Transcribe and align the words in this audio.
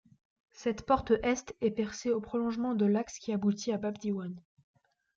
Cette 0.49 0.83
porte 0.83 1.11
est 1.21 1.55
est 1.61 1.69
percée 1.69 2.09
au 2.09 2.19
prolongement 2.21 2.73
de 2.73 2.87
l’axe 2.87 3.19
qui 3.19 3.33
aboutit 3.33 3.71
à 3.71 3.77
Bab 3.77 3.99
Diwan. 3.99 4.33